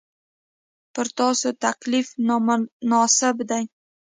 [0.93, 3.63] پر تاسو تکلیف نامناسب دی.